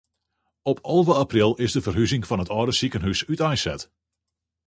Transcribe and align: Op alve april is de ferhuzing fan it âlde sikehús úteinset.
Op 0.61 0.79
alve 0.81 1.13
april 1.13 1.55
is 1.55 1.71
de 1.75 1.81
ferhuzing 1.85 2.23
fan 2.27 2.43
it 2.43 2.51
âlde 2.57 2.73
sikehús 2.79 3.21
úteinset. 3.33 3.81